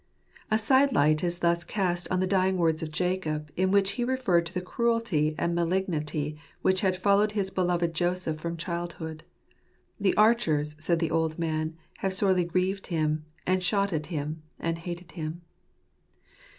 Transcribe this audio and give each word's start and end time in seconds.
A 0.49 0.57
side 0.57 0.91
light 0.91 1.23
is 1.23 1.37
thus 1.45 1.63
cast 1.63 2.09
on 2.09 2.19
the 2.19 2.25
dying 2.25 2.57
words 2.57 2.81
of 2.81 2.89
Jacob, 2.89 3.51
in 3.55 3.69
which 3.69 3.91
he 3.91 4.03
referred 4.03 4.47
to 4.47 4.53
the 4.55 4.59
cruelty 4.59 5.35
and 5.37 5.53
malignity 5.53 6.39
which 6.63 6.81
had 6.81 6.97
followed 6.97 7.33
his 7.33 7.51
beloved 7.51 7.93
Joseph 7.93 8.39
from 8.39 8.57
childhood. 8.57 9.23
"The 9.99 10.17
archers," 10.17 10.75
said 10.79 10.97
the 10.97 11.11
old 11.11 11.37
man," 11.37 11.77
have 11.99 12.15
sorely 12.15 12.45
grieved 12.45 12.87
him, 12.87 13.25
and 13.45 13.63
shot 13.63 13.93
at 13.93 14.07
him, 14.07 14.41
and 14.59 14.79
hated 14.79 15.11
him." 15.11 15.43